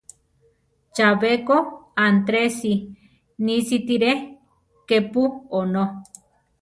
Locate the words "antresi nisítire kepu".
2.05-5.23